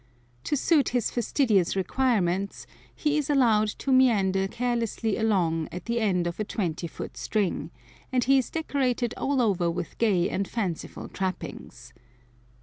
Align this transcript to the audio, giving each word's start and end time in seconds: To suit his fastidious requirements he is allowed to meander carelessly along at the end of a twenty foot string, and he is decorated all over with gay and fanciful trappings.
To 0.45 0.57
suit 0.57 0.89
his 0.89 1.11
fastidious 1.11 1.75
requirements 1.75 2.65
he 2.95 3.19
is 3.19 3.29
allowed 3.29 3.67
to 3.77 3.91
meander 3.91 4.47
carelessly 4.47 5.15
along 5.15 5.69
at 5.71 5.85
the 5.85 5.99
end 5.99 6.25
of 6.25 6.39
a 6.39 6.43
twenty 6.43 6.87
foot 6.87 7.15
string, 7.15 7.69
and 8.11 8.23
he 8.23 8.39
is 8.39 8.49
decorated 8.49 9.13
all 9.15 9.43
over 9.43 9.69
with 9.69 9.99
gay 9.99 10.27
and 10.27 10.47
fanciful 10.47 11.07
trappings. 11.07 11.93